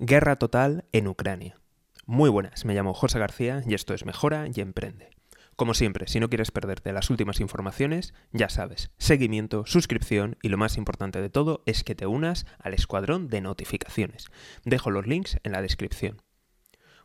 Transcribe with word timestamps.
Guerra 0.00 0.36
total 0.36 0.84
en 0.92 1.08
Ucrania. 1.08 1.58
Muy 2.06 2.30
buenas, 2.30 2.64
me 2.64 2.72
llamo 2.72 2.94
José 2.94 3.18
García 3.18 3.64
y 3.66 3.74
esto 3.74 3.94
es 3.94 4.06
Mejora 4.06 4.46
y 4.46 4.60
Emprende. 4.60 5.10
Como 5.56 5.74
siempre, 5.74 6.06
si 6.06 6.20
no 6.20 6.28
quieres 6.28 6.52
perderte 6.52 6.92
las 6.92 7.10
últimas 7.10 7.40
informaciones, 7.40 8.14
ya 8.30 8.48
sabes, 8.48 8.92
seguimiento, 8.98 9.66
suscripción 9.66 10.36
y 10.40 10.50
lo 10.50 10.56
más 10.56 10.76
importante 10.76 11.20
de 11.20 11.30
todo 11.30 11.64
es 11.66 11.82
que 11.82 11.96
te 11.96 12.06
unas 12.06 12.46
al 12.60 12.74
escuadrón 12.74 13.26
de 13.26 13.40
notificaciones. 13.40 14.26
Dejo 14.64 14.92
los 14.92 15.08
links 15.08 15.40
en 15.42 15.50
la 15.50 15.62
descripción. 15.62 16.22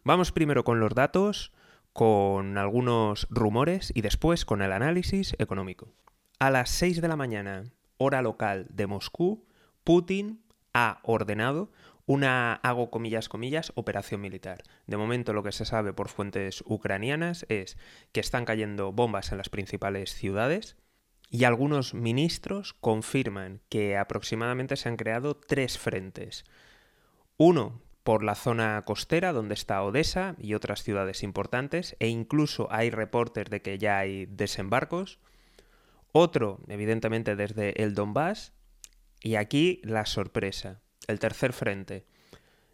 Vamos 0.04 0.32
primero 0.32 0.64
con 0.64 0.80
los 0.80 0.94
datos, 0.94 1.52
con 1.94 2.60
algunos 2.60 3.25
rumores 3.32 3.91
y 3.96 4.02
después 4.02 4.46
con 4.46 4.62
el 4.62 4.71
análisis 4.71 5.36
económico. 5.39 5.91
A 6.38 6.52
las 6.52 6.70
6 6.70 7.02
de 7.02 7.07
la 7.07 7.16
mañana, 7.16 7.64
hora 7.98 8.21
local 8.21 8.68
de 8.70 8.86
Moscú, 8.86 9.48
Putin 9.84 10.44
ha 10.75 11.00
ordenado 11.04 11.71
una, 12.06 12.56
hago 12.56 12.90
comillas, 12.90 13.30
comillas, 13.30 13.72
operación 13.76 14.22
militar. 14.22 14.64
De 14.88 14.98
momento 14.98 15.34
lo 15.34 15.44
que 15.44 15.52
se 15.52 15.66
sabe 15.66 15.94
por 15.94 16.10
fuentes 16.10 16.64
ucranianas 16.66 17.46
es 17.50 17.77
que 18.12 18.20
están 18.20 18.46
cayendo 18.46 18.91
bombas 18.91 19.32
en 19.32 19.38
las 19.38 19.50
principales 19.50 20.13
ciudades 20.13 20.76
y 21.30 21.46
algunos 21.46 21.94
ministros 21.94 22.74
confirman 22.74 23.62
que 23.70 23.98
aproximadamente 23.98 24.76
se 24.76 24.90
han 24.90 24.98
creado 24.98 25.36
tres 25.36 25.77
frentes. 25.77 26.44
Uno 27.38 27.82
por 28.04 28.24
la 28.24 28.35
zona 28.35 28.82
costera 28.85 29.32
donde 29.32 29.54
está 29.54 29.82
Odessa 29.82 30.35
y 30.38 30.55
otras 30.55 30.84
ciudades 30.84 31.24
importantes 31.24 31.96
e 31.99 32.10
incluso 32.10 32.68
hay 32.70 32.90
reportes 32.90 33.49
de 33.49 33.62
que 33.62 33.77
ya 33.77 33.98
hay 33.98 34.26
desembarcos. 34.26 35.20
Otro, 36.12 36.60
evidentemente, 36.68 37.35
desde 37.35 37.82
el 37.82 37.96
Donbass. 37.96 38.54
Y 39.22 39.35
aquí 39.35 39.80
la 39.84 40.05
sorpresa 40.05 40.82
el 41.07 41.20
tercer 41.20 41.53
frente, 41.53 42.05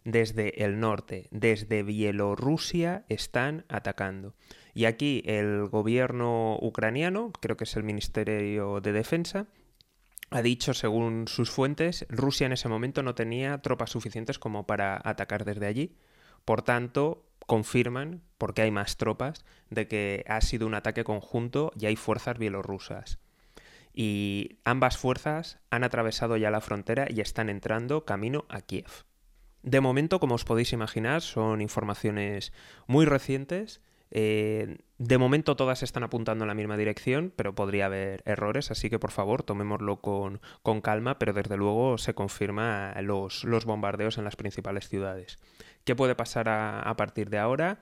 desde 0.04 0.64
el 0.64 0.80
norte, 0.80 1.28
desde 1.30 1.82
Bielorrusia, 1.82 3.04
están 3.08 3.64
atacando. 3.68 4.34
Y 4.74 4.84
aquí 4.84 5.22
el 5.26 5.66
gobierno 5.66 6.58
ucraniano, 6.60 7.32
creo 7.40 7.56
que 7.56 7.64
es 7.64 7.76
el 7.76 7.82
Ministerio 7.82 8.80
de 8.80 8.92
Defensa, 8.92 9.46
ha 10.30 10.42
dicho, 10.42 10.74
según 10.74 11.26
sus 11.26 11.50
fuentes, 11.50 12.06
Rusia 12.08 12.46
en 12.46 12.52
ese 12.52 12.68
momento 12.68 13.02
no 13.02 13.16
tenía 13.16 13.58
tropas 13.58 13.90
suficientes 13.90 14.38
como 14.38 14.64
para 14.64 15.00
atacar 15.02 15.44
desde 15.44 15.66
allí. 15.66 15.96
Por 16.44 16.62
tanto, 16.62 17.26
confirman, 17.46 18.22
porque 18.38 18.62
hay 18.62 18.70
más 18.70 18.96
tropas, 18.96 19.44
de 19.70 19.88
que 19.88 20.24
ha 20.28 20.40
sido 20.40 20.68
un 20.68 20.74
ataque 20.74 21.02
conjunto 21.02 21.72
y 21.78 21.86
hay 21.86 21.96
fuerzas 21.96 22.38
bielorrusas 22.38 23.18
y 24.02 24.60
ambas 24.64 24.96
fuerzas 24.96 25.58
han 25.68 25.84
atravesado 25.84 26.38
ya 26.38 26.50
la 26.50 26.62
frontera 26.62 27.06
y 27.10 27.20
están 27.20 27.50
entrando 27.50 28.06
camino 28.06 28.46
a 28.48 28.62
Kiev. 28.62 29.04
De 29.62 29.82
momento, 29.82 30.20
como 30.20 30.36
os 30.36 30.46
podéis 30.46 30.72
imaginar, 30.72 31.20
son 31.20 31.60
informaciones 31.60 32.54
muy 32.86 33.04
recientes. 33.04 33.82
Eh, 34.10 34.78
de 34.96 35.18
momento 35.18 35.54
todas 35.54 35.82
están 35.82 36.02
apuntando 36.02 36.44
en 36.44 36.48
la 36.48 36.54
misma 36.54 36.78
dirección, 36.78 37.30
pero 37.36 37.54
podría 37.54 37.84
haber 37.84 38.22
errores, 38.24 38.70
así 38.70 38.88
que 38.88 38.98
por 38.98 39.10
favor 39.10 39.42
tomémoslo 39.42 40.00
con, 40.00 40.40
calma, 40.80 41.18
pero 41.18 41.34
desde 41.34 41.58
luego 41.58 41.98
se 41.98 42.14
confirma 42.14 42.94
los, 43.02 43.44
bombardeos 43.66 44.16
en 44.16 44.24
las 44.24 44.36
principales 44.36 44.88
ciudades. 44.88 45.36
¿Qué 45.84 45.94
puede 45.94 46.14
pasar 46.14 46.48
a, 46.48 46.94
partir 46.96 47.28
de 47.28 47.36
ahora? 47.36 47.80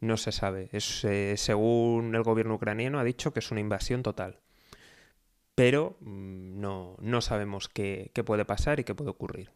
No 0.00 0.16
se 0.16 0.32
sabe. 0.32 0.68
Eh, 0.72 1.34
según 1.36 2.12
el 2.16 2.24
gobierno 2.24 2.56
ucraniano 2.56 2.98
ha 2.98 3.04
dicho 3.04 3.32
que 3.32 3.38
es 3.38 3.52
una 3.52 3.60
invasión 3.60 4.02
total 4.02 4.40
pero 5.60 5.98
mm, 6.00 6.58
no, 6.58 6.96
no 7.02 7.20
sabemos 7.20 7.68
qué, 7.68 8.10
puede 8.24 8.46
pasar 8.46 8.80
y 8.80 8.84
qué 8.84 8.94
puede 8.94 9.10
ocurrir. 9.10 9.50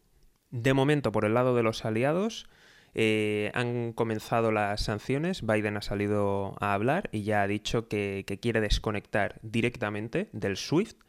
De 0.50 0.74
momento, 0.74 1.12
por 1.12 1.24
el 1.24 1.32
lado 1.32 1.56
de 1.56 1.62
los 1.62 1.86
aliados, 1.86 2.46
eh, 2.92 3.50
han 3.54 3.94
comenzado 3.94 4.52
las 4.52 4.82
sanciones, 4.82 5.46
Biden 5.46 5.78
ha 5.78 5.80
salido 5.80 6.56
a 6.60 6.74
hablar 6.74 7.08
y 7.10 7.22
ya 7.22 7.40
ha 7.40 7.46
dicho 7.46 7.88
que, 7.88 8.26
quiere 8.42 8.60
desconectar 8.60 9.40
directamente 9.40 10.28
del 10.32 10.58
SWIFT 10.58 11.00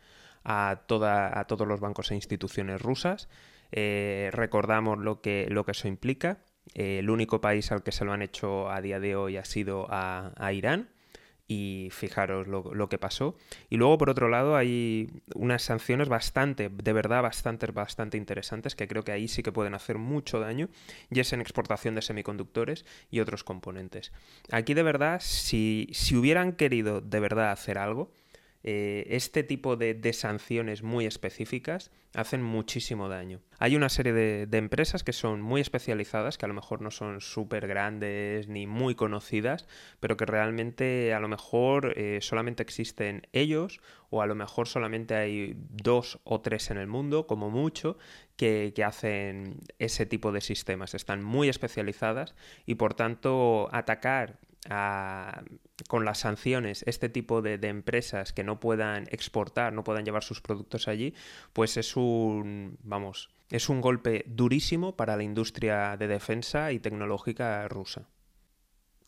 a, 0.45 0.84
toda, 0.88 1.38
a 1.38 1.44
todos 1.44 1.67
los 1.67 1.81
bancos 1.81 2.11
e 2.11 2.16
instituciones 2.16 2.81
rusas. 2.81 3.28
Eh, 3.73 4.29
recordamos 4.31 4.97
lo 5.00 5.19
que, 5.19 5.47
lo 5.50 5.66
que 5.66 5.73
eso 5.73 5.89
implica. 5.89 6.38
Eh, 6.73 7.00
el 7.00 7.09
único 7.09 7.41
país 7.41 7.69
al 7.73 7.84
que 7.84 7.91
se 7.91 8.05
lo 8.05 8.13
han 8.13 8.22
hecho 8.22 8.69
a 8.69 8.79
día 8.79 9.01
de 9.01 9.17
hoy 9.17 9.35
ha 9.35 9.44
sido 9.44 9.88
a 9.89 10.53
Irán 10.53 10.94
y 11.47 11.89
fijaros 11.91 12.47
lo, 12.47 12.89
que 12.89 12.97
pasó. 12.97 13.35
Y 13.69 13.78
luego, 13.78 13.97
por 13.97 14.09
otro 14.09 14.29
lado, 14.29 14.56
hay 14.56 15.09
unas 15.35 15.61
sanciones 15.61 16.09
bastante, 16.09 16.69
de 16.69 16.94
verdad, 16.94 17.22
bastante, 17.22 17.67
bastante 17.67 18.17
interesantes 18.17 18.75
que 18.75 18.88
creo 18.88 19.03
que 19.03 19.11
ahí 19.11 19.28
sí 19.28 19.44
que 19.44 19.51
pueden 19.51 19.73
hacer 19.75 19.97
mucho 19.97 20.39
daño 20.39 20.69
y 21.11 21.19
es 21.19 21.34
en 21.34 21.41
exportación 21.41 21.95
de 21.95 22.01
semiconductores 22.01 22.85
y 23.11 23.19
otros 23.19 23.44
componentes. 23.44 24.11
Aquí, 24.51 24.73
de 24.73 24.84
verdad, 24.84 25.19
si, 25.22 25.89
si 25.94 26.16
hubieran 26.16 26.53
querido 26.53 27.01
de 27.01 27.19
verdad 27.19 27.51
hacer 27.51 27.78
algo, 27.78 28.11
eh, 28.67 29.05
este 29.11 29.43
tipo 29.43 29.75
de, 29.75 30.11
sanciones 30.11 30.81
muy 30.81 31.05
específicas 31.05 31.91
hacen 32.15 32.41
muchísimo 32.41 33.07
daño. 33.07 33.39
Hay 33.59 33.75
una 33.75 33.89
serie 33.89 34.11
de, 34.11 34.57
empresas 34.57 35.03
que 35.03 35.13
son 35.13 35.39
muy 35.39 35.61
especializadas, 35.61 36.39
que 36.39 36.45
a 36.45 36.47
lo 36.47 36.55
mejor 36.55 36.81
no 36.81 36.89
son 36.89 37.21
súper 37.21 37.67
grandes 37.67 38.47
ni 38.47 38.65
muy 38.65 38.95
conocidas, 38.95 39.67
pero 39.99 40.17
que 40.17 40.25
realmente 40.25 41.13
a 41.13 41.19
lo 41.19 41.27
mejor 41.27 41.93
eh, 41.95 42.17
solamente 42.21 42.63
existen 42.63 43.27
ellos 43.33 43.81
o 44.09 44.23
a 44.23 44.25
lo 44.25 44.33
mejor 44.33 44.67
solamente 44.67 45.13
hay 45.13 45.55
dos 45.69 46.19
o 46.23 46.41
tres 46.41 46.71
en 46.71 46.77
el 46.77 46.87
mundo, 46.87 47.27
como 47.27 47.51
mucho, 47.51 47.99
que, 48.35 48.73
que 48.75 48.83
hacen 48.83 49.59
ese 49.77 50.07
tipo 50.07 50.31
de 50.31 50.41
sistemas. 50.41 50.95
Están 50.95 51.23
muy 51.23 51.49
especializadas 51.49 52.33
y 52.65 52.75
por 52.75 52.95
tanto 52.95 53.69
atacar 53.71 54.39
con 54.67 56.05
las 56.05 56.19
sanciones 56.19 56.83
este 56.87 57.09
tipo 57.09 57.41
de, 57.41 57.59
empresas 57.61 58.33
que 58.33 58.43
no 58.43 58.59
puedan 58.59 59.07
exportar, 59.11 59.73
no 59.73 59.83
puedan 59.83 60.05
llevar 60.05 60.23
sus 60.23 60.41
productos 60.41 60.87
allí, 60.87 61.13
pues 61.53 61.77
es 61.77 61.95
un, 61.95 62.77
vamos, 62.83 63.29
es 63.49 63.69
un 63.69 63.81
golpe 63.81 64.23
durísimo 64.27 64.95
para 64.95 65.17
la 65.17 65.23
industria 65.23 65.97
de 65.97 66.07
defensa 66.07 66.71
y 66.71 66.79
tecnológica 66.79 67.67
rusa. 67.67 68.09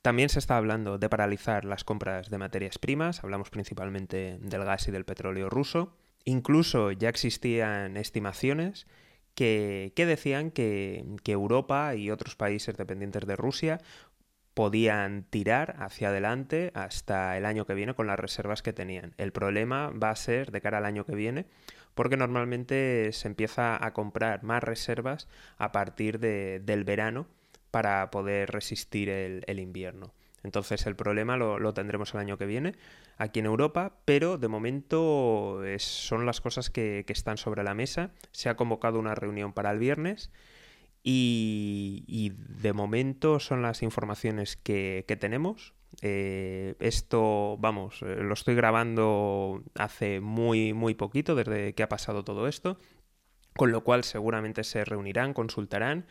También 0.01 0.29
se 0.29 0.39
está 0.39 0.57
hablando 0.57 0.97
de 0.97 1.09
paralizar 1.09 1.65
las 1.65 1.83
compras 1.83 2.29
de 2.29 2.37
materias 2.37 2.77
primas, 2.77 3.23
hablamos 3.23 3.49
principalmente 3.49 4.37
del 4.39 4.63
gas 4.63 4.87
y 4.87 4.91
del 4.91 5.05
petróleo 5.05 5.49
ruso. 5.49 5.97
Incluso 6.23 6.91
ya 6.91 7.09
existían 7.09 7.97
estimaciones 7.97 8.85
que, 9.33 9.91
decían 9.95 10.51
que, 10.51 11.05
que, 11.23 11.31
Europa 11.31 11.95
y 11.95 12.09
otros 12.09 12.35
países 12.35 12.77
dependientes 12.77 13.25
de 13.25 13.35
Rusia 13.35 13.81
podían 14.57 15.21
tirar 15.21 15.75
hacia 15.77 16.09
adelante 16.09 16.71
hasta 16.73 17.37
el 17.37 17.45
año 17.45 17.67
que 17.67 17.75
viene 17.75 17.93
con 17.93 18.07
las 18.07 18.19
reservas 18.19 18.63
que 18.63 18.73
tenían. 18.73 19.13
El 19.19 19.31
problema 19.31 19.91
va 19.91 20.09
a 20.09 20.15
ser 20.15 20.49
de 20.49 20.61
cara 20.61 20.79
al 20.79 20.85
año 20.85 21.05
que 21.05 21.13
viene 21.13 21.45
porque 21.93 22.17
normalmente 22.17 23.11
se 23.13 23.27
empieza 23.27 23.77
a 23.85 23.93
comprar 23.93 24.41
más 24.41 24.63
reservas 24.63 25.27
a 25.59 25.71
partir 25.71 26.17
del 26.17 26.83
verano 26.85 27.27
para 27.69 28.09
poder 28.09 28.49
resistir 28.49 29.09
el, 29.09 29.59
invierno. 29.59 30.11
Entonces 30.41 30.87
el 30.87 30.95
problema 30.95 31.37
lo, 31.37 31.73
tendremos 31.75 32.15
el 32.15 32.21
año 32.21 32.39
que 32.39 32.47
viene 32.47 32.73
aquí 33.19 33.41
en 33.41 33.45
Europa, 33.45 33.99
pero 34.05 34.39
de 34.39 34.47
momento 34.47 35.61
son 35.77 36.25
las 36.25 36.41
cosas 36.41 36.71
que, 36.71 37.03
que 37.05 37.13
están 37.13 37.37
sobre 37.37 37.63
la 37.63 37.75
mesa. 37.75 38.09
Se 38.31 38.49
ha 38.49 38.55
convocado 38.55 38.97
una 38.97 39.13
reunión 39.13 39.53
para 39.53 39.69
el 39.69 39.77
viernes 39.77 40.31
y, 41.09 42.33
de 42.61 42.73
momento 42.73 43.39
son 43.39 43.61
las 43.61 43.81
informaciones 43.81 44.57
que, 44.57 45.05
tenemos. 45.19 45.73
Eh, 46.01 46.75
esto, 46.79 47.55
vamos, 47.59 48.01
eh, 48.01 48.17
lo 48.21 48.33
estoy 48.33 48.55
grabando 48.55 49.63
hace 49.75 50.19
muy, 50.19 50.73
muy 50.73 50.95
poquito, 50.95 51.33
desde 51.33 51.73
que 51.73 51.83
ha 51.83 51.87
pasado 51.87 52.25
todo 52.25 52.47
esto, 52.49 52.77
con 53.55 53.71
lo 53.71 53.85
cual 53.85 54.03
seguramente 54.03 54.65
se 54.65 54.83
reunirán, 54.83 55.33
consultarán 55.33 56.07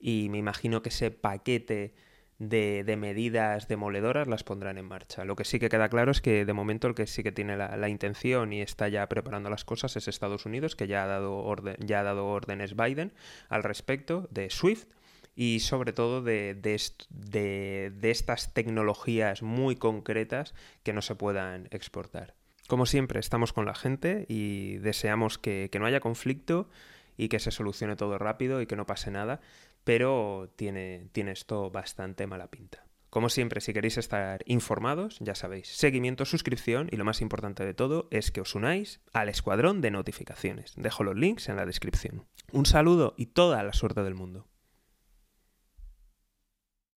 y 0.00 0.28
me 0.30 0.38
imagino 0.38 0.82
que 0.82 0.88
ese 0.88 1.12
paquete 1.12 1.94
de, 2.40 2.96
medidas 2.98 3.68
demoledoras 3.68 4.26
las 4.26 4.42
pondrán 4.42 4.78
en 4.78 4.86
marcha. 4.86 5.24
Lo 5.24 5.36
que 5.36 5.44
sí 5.44 5.60
que 5.60 5.68
queda 5.68 5.90
claro 5.90 6.10
es 6.10 6.20
que 6.20 6.44
de 6.44 6.52
momento 6.52 6.88
el 6.88 6.94
que 6.94 7.06
sí 7.06 7.22
que 7.22 7.32
tiene 7.32 7.56
la, 7.56 7.88
intención 7.88 8.52
y 8.52 8.62
está 8.62 8.88
ya 8.88 9.06
preparando 9.08 9.50
las 9.50 9.64
cosas 9.64 9.94
es 9.96 10.08
Estados 10.08 10.46
Unidos, 10.46 10.74
que 10.74 10.86
ya 10.86 11.04
ha 11.04 11.06
dado, 11.06 11.54
ya 11.78 12.00
ha 12.00 12.02
dado 12.02 12.26
órdenes 12.26 12.74
Biden 12.74 13.12
al 13.48 13.62
respecto 13.62 14.26
de 14.30 14.48
SWIFT 14.48 14.90
y 15.36 15.60
sobre 15.60 15.92
todo 15.92 16.22
de, 16.22 16.54
de, 16.54 18.10
estas 18.10 18.54
tecnologías 18.54 19.42
muy 19.42 19.76
concretas 19.76 20.54
que 20.82 20.94
no 20.94 21.02
se 21.02 21.14
puedan 21.14 21.68
exportar. 21.70 22.34
Como 22.68 22.86
siempre, 22.86 23.20
estamos 23.20 23.52
con 23.52 23.66
la 23.66 23.74
gente 23.74 24.24
y 24.28 24.76
deseamos 24.78 25.38
que, 25.38 25.68
que 25.70 25.78
no 25.78 25.86
haya 25.86 26.00
conflicto 26.00 26.70
y 27.20 27.28
que 27.28 27.38
se 27.38 27.50
solucione 27.50 27.96
todo 27.96 28.18
rápido 28.18 28.62
y 28.62 28.66
que 28.66 28.76
no 28.76 28.86
pase 28.86 29.10
nada, 29.10 29.40
pero 29.84 30.50
tiene, 30.56 31.08
tiene 31.12 31.32
esto 31.32 31.70
bastante 31.70 32.26
mala 32.26 32.46
pinta. 32.46 32.86
Como 33.10 33.28
siempre, 33.28 33.60
si 33.60 33.72
queréis 33.74 33.98
estar 33.98 34.42
informados, 34.46 35.18
ya 35.20 35.34
sabéis, 35.34 35.68
seguimiento, 35.68 36.24
suscripción 36.24 36.88
y 36.90 36.96
lo 36.96 37.04
más 37.04 37.20
importante 37.20 37.64
de 37.66 37.74
todo 37.74 38.08
es 38.10 38.30
que 38.30 38.40
os 38.40 38.54
unáis 38.54 39.00
al 39.12 39.28
escuadrón 39.28 39.80
de 39.80 39.90
notificaciones. 39.90 40.74
Dejo 40.76 41.04
los 41.04 41.16
links 41.16 41.48
en 41.48 41.56
la 41.56 41.66
descripción. 41.66 42.24
Un 42.52 42.66
saludo 42.66 43.14
y 43.18 43.26
toda 43.26 43.62
la 43.64 43.72
suerte 43.72 44.02
del 44.02 44.14
mundo. 44.14 44.46